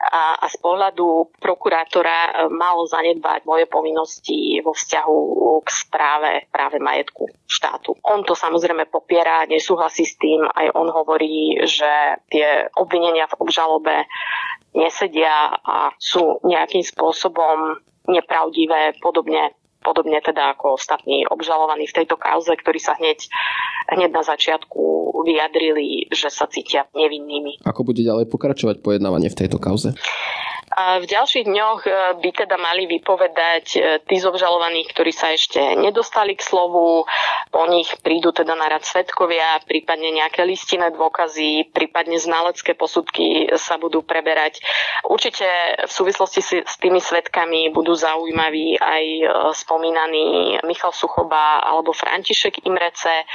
a, 0.01 0.47
z 0.49 0.55
pohľadu 0.61 1.37
prokurátora 1.37 2.19
e, 2.25 2.31
mal 2.49 2.81
zanedbať 2.85 3.45
moje 3.45 3.65
povinnosti 3.69 4.61
vo 4.65 4.73
vzťahu 4.73 5.17
k 5.61 5.69
správe 5.69 6.31
práve 6.49 6.81
majetku 6.81 7.29
štátu. 7.45 7.93
On 8.09 8.25
to 8.25 8.33
samozrejme 8.33 8.89
popiera, 8.89 9.45
nesúhlasí 9.45 10.07
s 10.07 10.17
tým, 10.17 10.41
aj 10.45 10.73
on 10.73 10.89
hovorí, 10.89 11.61
že 11.69 12.17
tie 12.33 12.65
obvinenia 12.77 13.29
v 13.29 13.37
obžalobe 13.45 14.09
nesedia 14.73 15.51
a 15.61 15.91
sú 15.99 16.39
nejakým 16.47 16.81
spôsobom 16.81 17.77
nepravdivé, 18.09 18.97
podobne 18.97 19.53
podobne 19.81 20.21
teda 20.21 20.55
ako 20.55 20.77
ostatní 20.77 21.25
obžalovaní 21.27 21.89
v 21.89 21.97
tejto 22.01 22.15
kauze, 22.15 22.53
ktorí 22.53 22.77
sa 22.77 22.95
hneď, 22.97 23.27
hneď 23.91 24.09
na 24.13 24.23
začiatku 24.23 24.79
vyjadrili, 25.25 26.07
že 26.13 26.29
sa 26.29 26.45
cítia 26.47 26.87
nevinnými. 26.93 27.65
Ako 27.65 27.85
bude 27.85 28.01
ďalej 28.01 28.29
pokračovať 28.29 28.85
pojednávanie 28.85 29.29
v 29.29 29.39
tejto 29.45 29.57
kauze? 29.57 29.93
A 30.71 31.03
v 31.03 31.05
ďalších 31.05 31.51
dňoch 31.51 31.81
e, 31.83 31.91
by 32.23 32.29
teda 32.31 32.55
mali 32.55 32.87
vypovedať 32.87 33.65
e, 33.75 33.79
tí 34.07 34.15
z 34.15 34.23
obžalovaných, 34.23 34.87
ktorí 34.95 35.11
sa 35.11 35.35
ešte 35.35 35.59
nedostali 35.75 36.39
k 36.39 36.47
slovu. 36.47 37.03
Po 37.51 37.63
nich 37.67 37.91
prídu 37.99 38.31
teda 38.31 38.55
na 38.55 38.71
rad 38.71 38.87
svetkovia, 38.87 39.59
prípadne 39.67 40.15
nejaké 40.15 40.47
listinné 40.47 40.95
dôkazy, 40.95 41.75
prípadne 41.75 42.15
znalecké 42.15 42.71
posudky 42.79 43.51
sa 43.59 43.75
budú 43.75 43.99
preberať. 43.99 44.63
Určite 45.03 45.43
v 45.83 45.91
súvislosti 45.91 46.39
s 46.63 46.75
tými 46.79 47.03
svetkami 47.03 47.75
budú 47.75 47.91
zaujímaví 47.91 48.79
aj 48.79 49.03
e, 49.03 49.25
spomínaní 49.51 50.55
Michal 50.63 50.95
Suchoba 50.95 51.67
alebo 51.67 51.91
František 51.91 52.63
Imrece, 52.63 53.27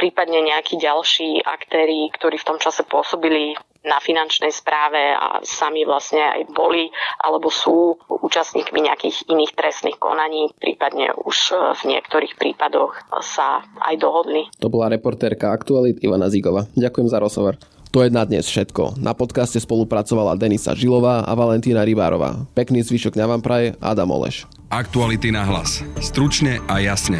prípadne 0.00 0.40
nejakí 0.40 0.80
ďalší 0.80 1.44
aktéry, 1.44 2.08
ktorí 2.16 2.40
v 2.40 2.48
tom 2.48 2.56
čase 2.56 2.88
pôsobili 2.88 3.52
na 3.84 3.96
finančnej 4.00 4.52
správe 4.52 5.00
a 5.16 5.40
sami 5.40 5.88
vlastne 5.88 6.20
aj 6.20 6.52
boli 6.52 6.92
alebo 7.20 7.48
sú 7.48 7.96
účastníkmi 8.08 8.84
nejakých 8.84 9.24
iných 9.28 9.52
trestných 9.56 9.96
konaní, 9.96 10.52
prípadne 10.60 11.16
už 11.16 11.36
e, 11.50 11.54
v 11.80 11.82
niektorých 11.96 12.36
prípadoch 12.36 12.92
sa 13.24 13.64
aj 13.80 13.94
dohodli. 13.96 14.48
To 14.60 14.68
bola 14.68 14.92
reportérka 14.92 15.52
Aktualit 15.52 16.00
Ivana 16.04 16.28
Zigova. 16.28 16.68
Ďakujem 16.76 17.08
za 17.08 17.18
rozhovor. 17.20 17.56
To 17.90 18.06
je 18.06 18.10
na 18.12 18.22
dnes 18.22 18.46
všetko. 18.46 19.02
Na 19.02 19.18
podcaste 19.18 19.58
spolupracovala 19.58 20.38
Denisa 20.38 20.78
Žilová 20.78 21.26
a 21.26 21.32
Valentína 21.34 21.82
Rybárová. 21.82 22.46
Pekný 22.54 22.86
zvyšok 22.86 23.18
na 23.18 23.26
vám 23.26 23.42
praje 23.42 23.74
Adam 23.82 24.14
Oleš. 24.14 24.46
Aktuality 24.70 25.34
na 25.34 25.42
hlas. 25.42 25.82
Stručne 25.98 26.62
a 26.70 26.78
jasne. 26.78 27.18